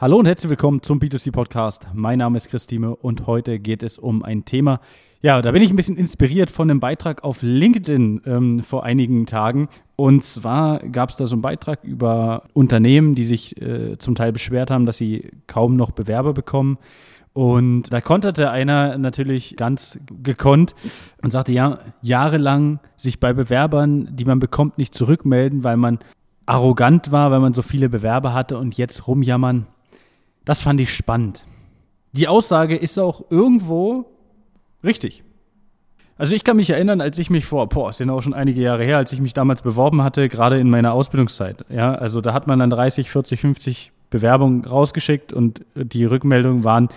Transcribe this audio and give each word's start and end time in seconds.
Hallo 0.00 0.16
und 0.16 0.24
herzlich 0.24 0.48
willkommen 0.48 0.82
zum 0.82 0.98
B2C 0.98 1.30
Podcast. 1.30 1.88
Mein 1.92 2.20
Name 2.20 2.38
ist 2.38 2.48
Christine 2.48 2.96
und 2.96 3.26
heute 3.26 3.58
geht 3.58 3.82
es 3.82 3.98
um 3.98 4.22
ein 4.22 4.46
Thema. 4.46 4.80
Ja, 5.20 5.42
da 5.42 5.50
bin 5.52 5.60
ich 5.60 5.68
ein 5.68 5.76
bisschen 5.76 5.98
inspiriert 5.98 6.50
von 6.50 6.70
einem 6.70 6.80
Beitrag 6.80 7.22
auf 7.22 7.42
LinkedIn 7.42 8.22
ähm, 8.24 8.62
vor 8.62 8.84
einigen 8.84 9.26
Tagen. 9.26 9.68
Und 9.96 10.24
zwar 10.24 10.78
gab 10.78 11.10
es 11.10 11.16
da 11.16 11.26
so 11.26 11.34
einen 11.34 11.42
Beitrag 11.42 11.84
über 11.84 12.44
Unternehmen, 12.54 13.14
die 13.14 13.24
sich 13.24 13.60
äh, 13.60 13.98
zum 13.98 14.14
Teil 14.14 14.32
beschwert 14.32 14.70
haben, 14.70 14.86
dass 14.86 14.96
sie 14.96 15.32
kaum 15.46 15.76
noch 15.76 15.90
Bewerber 15.90 16.32
bekommen. 16.32 16.78
Und 17.34 17.92
da 17.92 18.00
konterte 18.00 18.50
einer 18.50 18.96
natürlich 18.96 19.54
ganz 19.58 20.00
gekonnt 20.22 20.74
und 21.20 21.30
sagte, 21.30 21.52
ja, 21.52 21.78
jahrelang 22.00 22.80
sich 22.96 23.20
bei 23.20 23.34
Bewerbern, 23.34 24.08
die 24.16 24.24
man 24.24 24.38
bekommt, 24.38 24.78
nicht 24.78 24.94
zurückmelden, 24.94 25.62
weil 25.62 25.76
man 25.76 25.98
arrogant 26.46 27.12
war, 27.12 27.30
weil 27.30 27.40
man 27.40 27.52
so 27.52 27.60
viele 27.60 27.90
Bewerber 27.90 28.32
hatte 28.32 28.56
und 28.56 28.78
jetzt 28.78 29.06
rumjammern, 29.06 29.66
das 30.44 30.60
fand 30.60 30.80
ich 30.80 30.94
spannend. 30.94 31.44
Die 32.12 32.28
Aussage 32.28 32.76
ist 32.76 32.98
auch 32.98 33.24
irgendwo 33.30 34.06
richtig. 34.82 35.22
Also 36.20 36.34
ich 36.34 36.44
kann 36.44 36.56
mich 36.56 36.68
erinnern, 36.68 37.00
als 37.00 37.18
ich 37.18 37.30
mich 37.30 37.46
vor, 37.46 37.68
boah, 37.68 37.92
sind 37.92 38.10
auch 38.10 38.20
schon 38.20 38.34
einige 38.34 38.60
Jahre 38.60 38.84
her, 38.84 38.98
als 38.98 39.10
ich 39.12 39.22
mich 39.22 39.32
damals 39.32 39.62
beworben 39.62 40.02
hatte, 40.02 40.28
gerade 40.28 40.58
in 40.58 40.68
meiner 40.68 40.92
Ausbildungszeit. 40.92 41.64
Ja, 41.70 41.94
also 41.94 42.20
da 42.20 42.34
hat 42.34 42.46
man 42.46 42.58
dann 42.58 42.68
30, 42.68 43.10
40, 43.10 43.40
50 43.40 43.92
Bewerbungen 44.10 44.64
rausgeschickt 44.64 45.32
und 45.32 45.64
die 45.74 46.04
Rückmeldungen 46.04 46.62
waren 46.62 46.88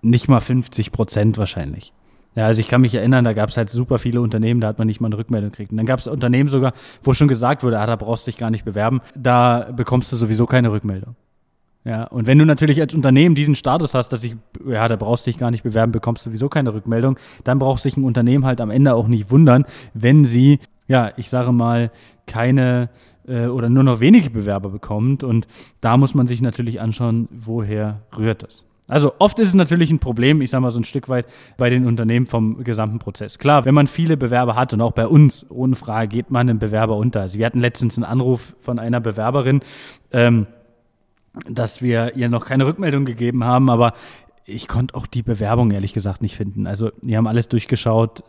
nicht 0.00 0.28
mal 0.28 0.40
50 0.40 0.90
Prozent 0.90 1.36
wahrscheinlich. 1.36 1.92
Ja, 2.34 2.46
also 2.46 2.60
ich 2.60 2.68
kann 2.68 2.80
mich 2.80 2.94
erinnern, 2.94 3.24
da 3.24 3.34
gab 3.34 3.50
es 3.50 3.58
halt 3.58 3.68
super 3.68 3.98
viele 3.98 4.22
Unternehmen, 4.22 4.60
da 4.60 4.68
hat 4.68 4.78
man 4.78 4.86
nicht 4.86 5.00
mal 5.00 5.08
eine 5.08 5.18
Rückmeldung 5.18 5.50
gekriegt. 5.50 5.70
Und 5.70 5.76
dann 5.76 5.84
gab 5.84 5.98
es 5.98 6.06
Unternehmen 6.06 6.48
sogar, 6.48 6.72
wo 7.02 7.12
schon 7.12 7.28
gesagt 7.28 7.62
wurde, 7.62 7.78
ah, 7.78 7.84
da 7.84 7.96
brauchst 7.96 8.26
du 8.26 8.30
dich 8.30 8.38
gar 8.38 8.50
nicht 8.50 8.64
bewerben, 8.64 9.02
da 9.14 9.70
bekommst 9.76 10.10
du 10.12 10.16
sowieso 10.16 10.46
keine 10.46 10.72
Rückmeldung. 10.72 11.14
Ja, 11.84 12.04
und 12.04 12.26
wenn 12.28 12.38
du 12.38 12.46
natürlich 12.46 12.80
als 12.80 12.94
Unternehmen 12.94 13.34
diesen 13.34 13.56
Status 13.56 13.94
hast, 13.94 14.10
dass 14.10 14.22
ich, 14.22 14.36
ja, 14.64 14.86
da 14.86 14.94
brauchst 14.96 15.26
du 15.26 15.30
dich 15.30 15.38
gar 15.38 15.50
nicht 15.50 15.64
bewerben, 15.64 15.90
bekommst 15.90 16.22
sowieso 16.22 16.48
keine 16.48 16.74
Rückmeldung, 16.74 17.18
dann 17.42 17.58
braucht 17.58 17.82
sich 17.82 17.96
ein 17.96 18.04
Unternehmen 18.04 18.46
halt 18.46 18.60
am 18.60 18.70
Ende 18.70 18.94
auch 18.94 19.08
nicht 19.08 19.30
wundern, 19.30 19.64
wenn 19.92 20.24
sie, 20.24 20.60
ja, 20.86 21.10
ich 21.16 21.28
sage 21.28 21.50
mal, 21.50 21.90
keine 22.26 22.88
äh, 23.26 23.46
oder 23.46 23.68
nur 23.68 23.82
noch 23.82 24.00
wenige 24.00 24.30
Bewerber 24.30 24.70
bekommt. 24.70 25.24
Und 25.24 25.48
da 25.80 25.96
muss 25.96 26.14
man 26.14 26.28
sich 26.28 26.40
natürlich 26.40 26.80
anschauen, 26.80 27.28
woher 27.32 28.02
rührt 28.16 28.44
das. 28.44 28.64
Also 28.88 29.14
oft 29.18 29.38
ist 29.38 29.48
es 29.48 29.54
natürlich 29.54 29.90
ein 29.90 30.00
Problem, 30.00 30.40
ich 30.40 30.50
sage 30.50 30.60
mal 30.60 30.70
so 30.70 30.80
ein 30.80 30.84
Stück 30.84 31.08
weit 31.08 31.26
bei 31.56 31.70
den 31.70 31.86
Unternehmen 31.86 32.26
vom 32.26 32.62
gesamten 32.62 32.98
Prozess. 32.98 33.38
Klar, 33.38 33.64
wenn 33.64 33.74
man 33.74 33.86
viele 33.86 34.16
Bewerber 34.16 34.54
hat 34.54 34.72
und 34.72 34.80
auch 34.82 34.92
bei 34.92 35.06
uns, 35.06 35.46
ohne 35.50 35.76
Frage, 35.76 36.08
geht 36.08 36.30
man 36.30 36.48
einem 36.48 36.58
Bewerber 36.58 36.96
unter. 36.96 37.22
Also 37.22 37.38
wir 37.38 37.46
hatten 37.46 37.60
letztens 37.60 37.96
einen 37.96 38.04
Anruf 38.04 38.54
von 38.60 38.78
einer 38.78 39.00
Bewerberin, 39.00 39.60
ähm, 40.12 40.46
dass 41.48 41.82
wir 41.82 42.16
ihr 42.16 42.28
noch 42.28 42.44
keine 42.44 42.66
Rückmeldung 42.66 43.04
gegeben 43.04 43.44
haben, 43.44 43.70
aber 43.70 43.94
ich 44.44 44.68
konnte 44.68 44.94
auch 44.94 45.06
die 45.06 45.22
Bewerbung 45.22 45.70
ehrlich 45.70 45.92
gesagt 45.92 46.22
nicht 46.22 46.36
finden. 46.36 46.66
Also 46.66 46.90
wir 47.00 47.16
haben 47.16 47.26
alles 47.26 47.48
durchgeschaut, 47.48 48.22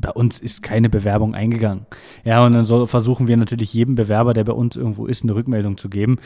bei 0.00 0.10
uns 0.10 0.38
ist 0.38 0.62
keine 0.62 0.88
Bewerbung 0.88 1.34
eingegangen. 1.34 1.86
Ja, 2.24 2.44
und 2.44 2.52
dann 2.52 2.66
so 2.66 2.86
versuchen 2.86 3.28
wir 3.28 3.36
natürlich 3.36 3.72
jedem 3.74 3.94
Bewerber, 3.94 4.34
der 4.34 4.44
bei 4.44 4.52
uns 4.52 4.76
irgendwo 4.76 5.06
ist, 5.06 5.22
eine 5.22 5.34
Rückmeldung 5.34 5.76
zu 5.76 5.88
geben. 5.88 6.18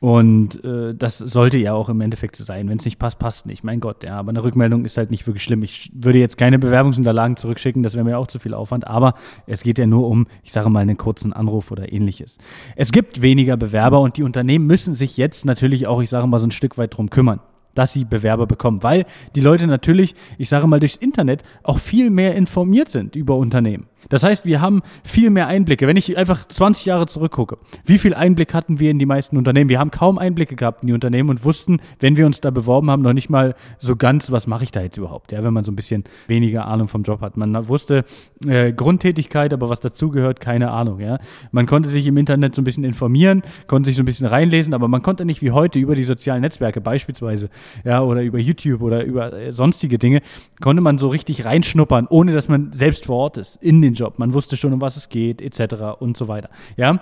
Und 0.00 0.64
äh, 0.64 0.94
das 0.94 1.18
sollte 1.18 1.58
ja 1.58 1.74
auch 1.74 1.88
im 1.88 2.00
Endeffekt 2.00 2.36
so 2.36 2.44
sein. 2.44 2.68
Wenn 2.68 2.78
es 2.78 2.84
nicht 2.84 2.98
passt, 2.98 3.18
passt 3.18 3.46
nicht. 3.46 3.64
Mein 3.64 3.80
Gott, 3.80 4.04
ja, 4.04 4.18
aber 4.18 4.30
eine 4.30 4.42
Rückmeldung 4.42 4.84
ist 4.84 4.96
halt 4.96 5.10
nicht 5.10 5.26
wirklich 5.26 5.44
schlimm. 5.44 5.62
Ich 5.62 5.90
würde 5.94 6.18
jetzt 6.18 6.38
keine 6.38 6.58
Bewerbungsunterlagen 6.58 7.36
zurückschicken, 7.36 7.82
das 7.82 7.94
wäre 7.94 8.04
mir 8.04 8.18
auch 8.18 8.26
zu 8.26 8.38
viel 8.38 8.54
Aufwand. 8.54 8.86
Aber 8.86 9.14
es 9.46 9.62
geht 9.62 9.78
ja 9.78 9.86
nur 9.86 10.08
um, 10.08 10.26
ich 10.42 10.52
sage 10.52 10.70
mal, 10.70 10.80
einen 10.80 10.96
kurzen 10.96 11.32
Anruf 11.32 11.70
oder 11.70 11.92
ähnliches. 11.92 12.38
Es 12.76 12.92
gibt 12.92 13.22
weniger 13.22 13.56
Bewerber 13.56 14.00
und 14.00 14.16
die 14.16 14.22
Unternehmen 14.22 14.66
müssen 14.66 14.94
sich 14.94 15.16
jetzt 15.16 15.44
natürlich 15.44 15.86
auch, 15.86 16.02
ich 16.02 16.08
sage 16.08 16.26
mal, 16.26 16.38
so 16.38 16.46
ein 16.46 16.50
Stück 16.50 16.78
weit 16.78 16.96
drum 16.96 17.10
kümmern 17.10 17.40
dass 17.74 17.92
sie 17.92 18.04
Bewerber 18.04 18.46
bekommen, 18.46 18.82
weil 18.82 19.04
die 19.34 19.40
Leute 19.40 19.66
natürlich, 19.66 20.14
ich 20.38 20.48
sage 20.48 20.66
mal, 20.66 20.80
durchs 20.80 20.96
Internet 20.96 21.42
auch 21.62 21.78
viel 21.78 22.10
mehr 22.10 22.34
informiert 22.34 22.88
sind 22.88 23.16
über 23.16 23.36
Unternehmen. 23.36 23.86
Das 24.08 24.24
heißt, 24.24 24.44
wir 24.46 24.60
haben 24.60 24.82
viel 25.04 25.30
mehr 25.30 25.46
Einblicke. 25.46 25.86
Wenn 25.86 25.96
ich 25.96 26.16
einfach 26.16 26.46
20 26.46 26.86
Jahre 26.86 27.06
zurückgucke, 27.06 27.58
wie 27.84 27.98
viel 27.98 28.14
Einblick 28.14 28.54
hatten 28.54 28.80
wir 28.80 28.90
in 28.90 28.98
die 28.98 29.06
meisten 29.06 29.36
Unternehmen? 29.36 29.70
Wir 29.70 29.78
haben 29.78 29.90
kaum 29.90 30.18
Einblicke 30.18 30.56
gehabt 30.56 30.82
in 30.82 30.88
die 30.88 30.92
Unternehmen 30.92 31.30
und 31.30 31.44
wussten, 31.44 31.80
wenn 32.00 32.16
wir 32.16 32.26
uns 32.26 32.40
da 32.40 32.50
beworben 32.50 32.90
haben, 32.90 33.02
noch 33.02 33.12
nicht 33.12 33.30
mal 33.30 33.54
so 33.78 33.96
ganz, 33.96 34.30
was 34.30 34.46
mache 34.46 34.64
ich 34.64 34.72
da 34.72 34.82
jetzt 34.82 34.96
überhaupt? 34.96 35.32
Ja, 35.32 35.42
wenn 35.44 35.52
man 35.52 35.64
so 35.64 35.72
ein 35.72 35.76
bisschen 35.76 36.04
weniger 36.26 36.66
Ahnung 36.66 36.88
vom 36.88 37.02
Job 37.02 37.20
hat. 37.20 37.36
Man 37.36 37.68
wusste 37.68 38.04
äh, 38.46 38.72
Grundtätigkeit, 38.72 39.52
aber 39.52 39.68
was 39.68 39.80
dazugehört, 39.80 40.40
keine 40.40 40.70
Ahnung. 40.70 41.00
Ja, 41.00 41.18
man 41.50 41.66
konnte 41.66 41.88
sich 41.88 42.06
im 42.06 42.16
Internet 42.16 42.54
so 42.54 42.62
ein 42.62 42.64
bisschen 42.64 42.84
informieren, 42.84 43.42
konnte 43.66 43.88
sich 43.88 43.96
so 43.96 44.02
ein 44.02 44.06
bisschen 44.06 44.26
reinlesen, 44.26 44.74
aber 44.74 44.88
man 44.88 45.02
konnte 45.02 45.24
nicht 45.24 45.42
wie 45.42 45.50
heute 45.50 45.78
über 45.78 45.94
die 45.94 46.02
sozialen 46.02 46.42
Netzwerke 46.42 46.80
beispielsweise, 46.80 47.48
ja, 47.84 48.02
oder 48.02 48.22
über 48.22 48.38
YouTube 48.38 48.82
oder 48.82 49.04
über 49.04 49.32
äh, 49.32 49.52
sonstige 49.52 49.98
Dinge, 49.98 50.22
konnte 50.60 50.82
man 50.82 50.98
so 50.98 51.08
richtig 51.08 51.44
reinschnuppern, 51.44 52.06
ohne 52.08 52.32
dass 52.32 52.48
man 52.48 52.72
selbst 52.72 53.06
vor 53.06 53.16
Ort 53.16 53.36
ist 53.36 53.56
in 53.62 53.82
den 53.82 53.91
den 53.92 53.94
Job, 53.94 54.18
man 54.18 54.32
wusste 54.32 54.56
schon, 54.56 54.72
um 54.72 54.80
was 54.80 54.96
es 54.96 55.08
geht, 55.08 55.40
etc. 55.40 56.00
und 56.00 56.16
so 56.16 56.28
weiter. 56.28 56.50
Ja. 56.76 57.00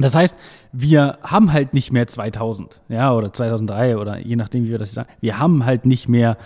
Das 0.00 0.14
heißt, 0.14 0.34
wir 0.72 1.18
haben 1.22 1.52
halt 1.52 1.74
nicht 1.74 1.92
mehr 1.92 2.06
2000, 2.06 2.80
ja, 2.88 3.12
oder 3.12 3.32
2003 3.32 3.98
oder 3.98 4.18
je 4.18 4.34
nachdem, 4.34 4.64
wie 4.64 4.70
wir 4.70 4.78
das 4.78 4.94
sagen. 4.94 5.10
Wir 5.20 5.38
haben 5.38 5.66
halt 5.66 5.84
nicht 5.84 6.08
mehr 6.08 6.38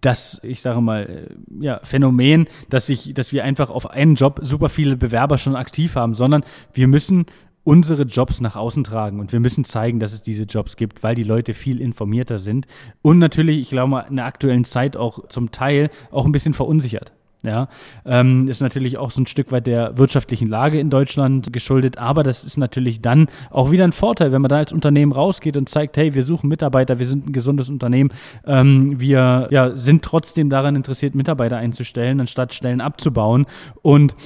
das, 0.00 0.40
ich 0.42 0.62
sage 0.62 0.80
mal, 0.80 1.02
äh, 1.02 1.62
ja, 1.62 1.80
Phänomen, 1.82 2.46
dass 2.70 2.88
ich, 2.88 3.12
dass 3.12 3.32
wir 3.32 3.44
einfach 3.44 3.70
auf 3.70 3.90
einen 3.90 4.14
Job 4.14 4.40
super 4.42 4.70
viele 4.70 4.96
Bewerber 4.96 5.36
schon 5.36 5.54
aktiv 5.54 5.96
haben, 5.96 6.14
sondern 6.14 6.44
wir 6.72 6.88
müssen 6.88 7.26
unsere 7.62 8.02
Jobs 8.02 8.40
nach 8.40 8.56
außen 8.56 8.84
tragen 8.84 9.20
und 9.20 9.32
wir 9.32 9.40
müssen 9.40 9.64
zeigen, 9.64 10.00
dass 10.00 10.12
es 10.12 10.22
diese 10.22 10.44
Jobs 10.44 10.76
gibt, 10.76 11.02
weil 11.02 11.14
die 11.14 11.22
Leute 11.24 11.52
viel 11.54 11.80
informierter 11.80 12.38
sind 12.38 12.66
und 13.02 13.18
natürlich, 13.18 13.58
ich 13.60 13.70
glaube 13.70 13.90
mal, 13.90 14.00
in 14.02 14.16
der 14.16 14.26
aktuellen 14.26 14.64
Zeit 14.64 14.96
auch 14.96 15.28
zum 15.28 15.50
Teil 15.50 15.90
auch 16.10 16.26
ein 16.26 16.32
bisschen 16.32 16.54
verunsichert. 16.54 17.12
Ja, 17.44 17.68
ähm, 18.06 18.48
ist 18.48 18.62
natürlich 18.62 18.96
auch 18.96 19.10
so 19.10 19.20
ein 19.20 19.26
Stück 19.26 19.52
weit 19.52 19.66
der 19.66 19.98
wirtschaftlichen 19.98 20.48
Lage 20.48 20.80
in 20.80 20.88
Deutschland 20.88 21.52
geschuldet, 21.52 21.98
aber 21.98 22.22
das 22.22 22.42
ist 22.42 22.56
natürlich 22.56 23.02
dann 23.02 23.28
auch 23.50 23.70
wieder 23.70 23.84
ein 23.84 23.92
Vorteil, 23.92 24.32
wenn 24.32 24.40
man 24.40 24.48
da 24.48 24.56
als 24.56 24.72
Unternehmen 24.72 25.12
rausgeht 25.12 25.56
und 25.58 25.68
zeigt, 25.68 25.98
hey, 25.98 26.14
wir 26.14 26.22
suchen 26.22 26.48
Mitarbeiter, 26.48 26.98
wir 26.98 27.06
sind 27.06 27.28
ein 27.28 27.32
gesundes 27.32 27.68
Unternehmen, 27.68 28.10
ähm, 28.46 28.98
wir 28.98 29.48
ja, 29.50 29.76
sind 29.76 30.02
trotzdem 30.02 30.48
daran 30.48 30.74
interessiert, 30.74 31.14
Mitarbeiter 31.14 31.58
einzustellen, 31.58 32.18
anstatt 32.20 32.54
Stellen 32.54 32.80
abzubauen. 32.80 33.44
Und 33.82 34.16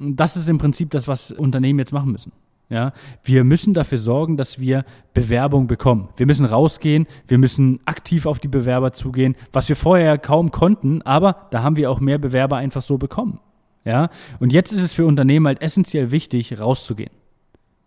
das 0.00 0.36
ist 0.36 0.48
im 0.48 0.58
Prinzip 0.58 0.90
das, 0.90 1.08
was 1.08 1.32
Unternehmen 1.32 1.80
jetzt 1.80 1.92
machen 1.92 2.12
müssen. 2.12 2.32
Ja, 2.70 2.92
wir 3.22 3.44
müssen 3.44 3.72
dafür 3.72 3.96
sorgen, 3.96 4.36
dass 4.36 4.58
wir 4.60 4.84
Bewerbung 5.14 5.66
bekommen. 5.66 6.10
Wir 6.18 6.26
müssen 6.26 6.44
rausgehen, 6.44 7.06
wir 7.26 7.38
müssen 7.38 7.80
aktiv 7.86 8.26
auf 8.26 8.38
die 8.38 8.48
Bewerber 8.48 8.92
zugehen, 8.92 9.36
was 9.52 9.70
wir 9.70 9.76
vorher 9.76 10.18
kaum 10.18 10.50
konnten, 10.50 11.00
aber 11.02 11.48
da 11.50 11.62
haben 11.62 11.76
wir 11.76 11.90
auch 11.90 12.00
mehr 12.00 12.18
Bewerber 12.18 12.56
einfach 12.58 12.82
so 12.82 12.98
bekommen. 12.98 13.40
Ja, 13.86 14.10
und 14.38 14.52
jetzt 14.52 14.72
ist 14.72 14.82
es 14.82 14.92
für 14.92 15.06
Unternehmen 15.06 15.46
halt 15.46 15.62
essentiell 15.62 16.10
wichtig, 16.10 16.60
rauszugehen. 16.60 17.10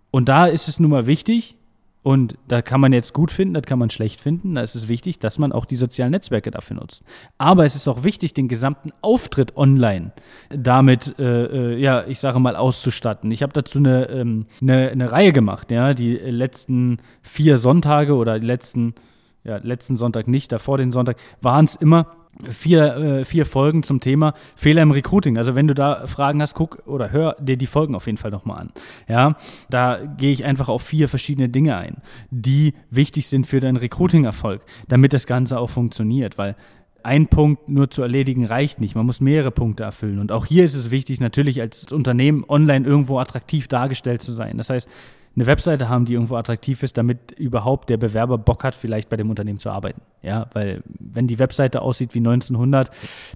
Und 0.10 0.30
da 0.30 0.48
ist 0.48 0.68
es 0.68 0.80
nun 0.80 0.90
mal 0.90 1.06
wichtig, 1.06 1.58
und 2.04 2.36
da 2.48 2.64
kann 2.64 2.82
man 2.82 2.94
jetzt 2.94 3.14
gut 3.14 3.32
finden, 3.32 3.54
das 3.54 3.64
kann 3.64 3.78
man 3.78 3.92
schlecht 3.92 4.20
finden. 4.20 4.56
Da 4.56 4.62
ist 4.62 4.74
es 4.74 4.88
wichtig, 4.88 5.20
dass 5.20 5.38
man 5.38 5.52
auch 5.52 5.66
die 5.66 5.76
sozialen 5.76 6.12
Netzwerke 6.12 6.50
dafür 6.50 6.78
nutzt. 6.78 7.04
Aber 7.38 7.64
es 7.64 7.76
ist 7.76 7.88
auch 7.88 8.04
wichtig, 8.04 8.34
den 8.34 8.48
gesamten 8.48 8.90
Auftritt 9.02 9.56
online 9.56 10.12
damit, 10.50 11.20
äh, 11.20 11.74
äh 11.74 11.78
ja, 11.78 12.06
ich 12.08 12.20
sage 12.20 12.40
mal, 12.40 12.56
auszustatten. 12.56 13.32
Ich 13.32 13.44
habe 13.44 13.54
dazu 13.54 13.78
eine, 13.78 14.10
ähm, 14.10 14.48
eine, 14.62 14.90
eine 14.90 15.12
Reihe 15.12 15.32
gemacht, 15.32 15.70
ja, 15.70 15.94
die 15.94 16.16
letzten 16.16 16.98
vier 17.22 17.60
Sonntage 17.60 18.16
oder 18.16 18.40
die 18.40 18.48
letzten, 18.48 18.96
ja, 19.44 19.58
letzten 19.58 19.96
Sonntag 19.96 20.28
nicht, 20.28 20.52
davor 20.52 20.80
den 20.80 20.92
Sonntag, 20.92 21.18
waren 21.42 21.66
es 21.66 21.76
immer 21.76 22.21
vier, 22.50 22.96
äh, 22.96 23.26
vier 23.26 23.46
Folgen 23.46 23.84
zum 23.84 24.00
Thema 24.00 24.34
Fehler 24.56 24.82
im 24.82 24.92
Recruiting. 24.92 25.38
Also 25.38 25.56
wenn 25.56 25.68
du 25.68 25.74
da 25.74 26.08
Fragen 26.08 26.42
hast, 26.42 26.56
guck 26.56 26.84
oder 26.88 27.12
hör 27.12 27.36
dir 27.40 27.58
die 27.58 27.68
Folgen 27.68 27.96
auf 27.96 28.06
jeden 28.06 28.18
Fall 28.18 28.32
nochmal 28.32 28.62
an. 28.62 28.72
Ja, 29.08 29.36
da 29.70 30.00
gehe 30.18 30.32
ich 30.32 30.46
einfach 30.46 30.70
auf 30.70 30.82
vier 30.82 31.10
verschiedene 31.10 31.50
Dinge 31.50 31.76
ein, 31.76 31.98
die 32.30 32.74
wichtig 32.90 33.28
sind 33.28 33.48
für 33.48 33.60
deinen 33.60 33.78
Recruiting-Erfolg, 33.78 34.62
damit 34.88 35.14
das 35.14 35.28
Ganze 35.28 35.60
auch 35.60 35.70
funktioniert, 35.70 36.38
weil 36.38 36.56
ein 37.04 37.28
Punkt 37.28 37.68
nur 37.68 37.90
zu 37.90 38.02
erledigen 38.04 38.46
reicht 38.46 38.80
nicht. 38.80 38.96
Man 38.96 39.06
muss 39.06 39.22
mehrere 39.22 39.52
Punkte 39.52 39.84
erfüllen. 39.84 40.20
Und 40.20 40.32
auch 40.32 40.46
hier 40.46 40.64
ist 40.64 40.76
es 40.76 40.92
wichtig, 40.92 41.20
natürlich 41.20 41.60
als 41.60 41.92
Unternehmen 41.92 42.46
online 42.48 42.86
irgendwo 42.88 43.18
attraktiv 43.18 43.68
dargestellt 43.68 44.22
zu 44.22 44.32
sein. 44.32 44.58
Das 44.58 44.70
heißt, 44.70 44.88
eine 45.36 45.48
Webseite 45.48 45.88
haben, 45.88 46.06
die 46.06 46.14
irgendwo 46.14 46.36
attraktiv 46.36 46.84
ist, 46.84 46.98
damit 46.98 47.32
überhaupt 47.32 47.90
der 47.90 47.98
Bewerber 47.98 48.38
Bock 48.38 48.64
hat, 48.64 48.76
vielleicht 48.76 49.10
bei 49.10 49.18
dem 49.18 49.30
Unternehmen 49.30 49.60
zu 49.60 49.70
arbeiten. 49.70 50.02
Ja, 50.22 50.48
weil 50.54 50.84
wenn 51.00 51.28
die 51.28 51.40
Webseite 51.40 51.82
aussieht 51.82 52.14
wie 52.14 52.20
1900, 52.20 52.90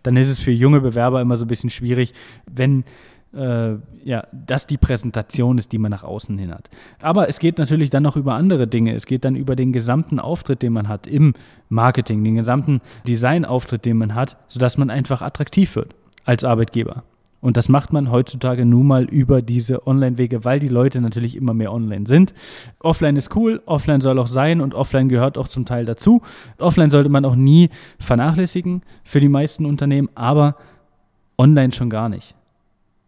dann 0.03 0.17
ist 0.17 0.29
es 0.29 0.39
für 0.39 0.51
junge 0.51 0.81
Bewerber 0.81 1.21
immer 1.21 1.37
so 1.37 1.45
ein 1.45 1.47
bisschen 1.47 1.69
schwierig, 1.69 2.13
wenn 2.51 2.83
äh, 3.35 3.75
ja, 4.03 4.27
das 4.31 4.67
die 4.67 4.77
Präsentation 4.77 5.57
ist, 5.57 5.71
die 5.71 5.77
man 5.77 5.91
nach 5.91 6.03
außen 6.03 6.37
hin 6.37 6.51
hat. 6.51 6.69
Aber 7.01 7.29
es 7.29 7.39
geht 7.39 7.57
natürlich 7.57 7.89
dann 7.89 8.03
noch 8.03 8.15
über 8.15 8.33
andere 8.33 8.67
Dinge. 8.67 8.93
Es 8.93 9.05
geht 9.05 9.25
dann 9.25 9.35
über 9.35 9.55
den 9.55 9.73
gesamten 9.73 10.19
Auftritt, 10.19 10.61
den 10.61 10.73
man 10.73 10.87
hat 10.87 11.07
im 11.07 11.33
Marketing, 11.69 12.23
den 12.23 12.35
gesamten 12.35 12.81
Designauftritt, 13.07 13.85
den 13.85 13.97
man 13.97 14.15
hat, 14.15 14.37
sodass 14.47 14.77
man 14.77 14.89
einfach 14.89 15.21
attraktiv 15.21 15.75
wird 15.75 15.95
als 16.23 16.43
Arbeitgeber. 16.43 17.03
Und 17.45 17.57
das 17.57 17.69
macht 17.69 17.93
man 17.93 18.09
heutzutage 18.09 18.65
nun 18.65 18.87
mal 18.87 19.03
über 19.03 19.43
diese 19.43 19.85
Online-Wege, 19.85 20.43
weil 20.45 20.59
die 20.59 20.67
Leute 20.67 20.99
natürlich 20.99 21.35
immer 21.35 21.53
mehr 21.53 21.71
online 21.71 22.07
sind. 22.07 22.33
Offline 22.79 23.17
ist 23.17 23.35
cool, 23.35 23.61
offline 23.67 24.01
soll 24.01 24.17
auch 24.17 24.25
sein 24.25 24.61
und 24.61 24.73
offline 24.73 25.09
gehört 25.09 25.37
auch 25.37 25.47
zum 25.47 25.63
Teil 25.63 25.85
dazu. 25.85 26.23
Offline 26.57 26.89
sollte 26.89 27.09
man 27.09 27.23
auch 27.23 27.35
nie 27.35 27.69
vernachlässigen 27.99 28.81
für 29.03 29.19
die 29.19 29.29
meisten 29.29 29.67
Unternehmen, 29.67 30.09
aber 30.15 30.55
online 31.37 31.71
schon 31.71 31.91
gar 31.91 32.09
nicht. 32.09 32.33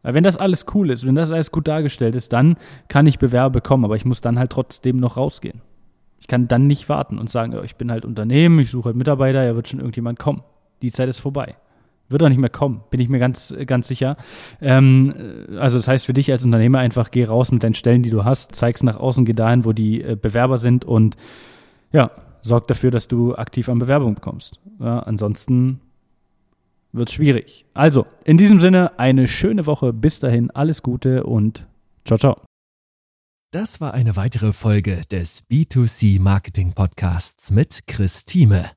Weil 0.04 0.13
wenn 0.13 0.24
das 0.24 0.38
alles 0.38 0.68
cool 0.75 0.92
ist, 0.92 1.07
wenn 1.07 1.16
das 1.16 1.31
alles 1.31 1.51
gut 1.51 1.68
dargestellt 1.68 2.13
ist, 2.13 2.31
dann 2.31 2.57
kann 2.90 3.07
ich 3.07 3.18
Bewerber 3.18 3.54
bekommen, 3.54 3.86
aber 3.86 3.95
ich 3.95 4.06
muss 4.06 4.22
dann 4.22 4.38
halt 4.38 4.51
trotzdem 4.51 4.98
noch 4.98 5.18
rausgehen. 5.18 5.62
Ich 6.19 6.28
kann 6.28 6.48
dann 6.48 6.68
nicht 6.68 6.90
warten 6.90 7.18
und 7.18 7.28
sagen, 7.28 7.60
ich 7.63 7.75
bin 7.75 7.90
halt 7.90 8.06
Unternehmen, 8.06 8.60
ich 8.60 8.69
suche 8.69 8.90
halt 8.90 8.98
Mitarbeiter, 8.98 9.44
ja 9.44 9.56
wird 9.56 9.68
schon 9.68 9.80
irgendjemand 9.80 10.19
kommen. 10.19 10.44
Die 10.83 10.92
Zeit 10.92 11.10
ist 11.10 11.22
vorbei. 11.22 11.56
Wird 12.09 12.24
auch 12.24 12.30
nicht 12.30 12.39
mehr 12.39 12.50
kommen, 12.50 12.81
bin 12.89 13.00
ich 13.00 13.09
mir 13.09 13.19
ganz, 13.19 13.54
ganz 13.65 13.88
sicher. 13.88 14.18
Ähm, 14.62 15.13
also 15.59 15.77
das 15.77 15.88
heißt 15.88 16.06
für 16.06 16.13
dich 16.13 16.31
als 16.31 16.45
Unternehmer 16.45 16.80
einfach, 16.80 17.12
geh 17.12 17.25
raus 17.25 17.51
mit 17.51 17.63
deinen 17.63 17.74
Stellen, 17.74 18.01
die 18.01 18.09
du 18.09 18.24
hast, 18.24 18.56
zeig's 18.56 18.83
nach 18.83 18.98
außen, 18.98 19.25
geh 19.25 19.33
dahin, 19.33 19.65
wo 19.65 19.74
die 19.74 20.01
äh, 20.01 20.15
Bewerber 20.15 20.57
sind 20.57 20.86
und 20.86 21.18
ja, 21.92 22.12
sorg 22.42 22.68
dafür, 22.68 22.92
dass 22.92 23.07
du 23.07 23.36
aktiv 23.36 23.69
an 23.69 23.80
Bewerbung 23.80 24.15
bekommst. 24.15 24.59
Ja, 24.80 25.00
ansonsten 25.00 25.81
wird 26.94 27.12
schwierig. 27.12 27.65
Also, 27.74 28.06
in 28.24 28.38
diesem 28.38 28.59
Sinne, 28.59 28.98
eine 29.00 29.27
schöne 29.27 29.65
Woche. 29.65 29.94
Bis 29.94 30.19
dahin, 30.19 30.51
alles 30.51 30.81
Gute 30.83 31.24
und 31.24 31.68
ciao, 32.06 32.18
ciao. 32.18 32.42
Das 33.51 33.80
war 33.80 33.94
eine 33.94 34.15
weitere 34.15 34.51
Folge 34.51 35.01
des 35.09 35.44
B2C 35.50 36.19
Marketing 36.19 36.74
Podcasts 36.74 37.51
mit 37.51 37.88
Chris 37.88 38.25
Thieme. 38.25 38.76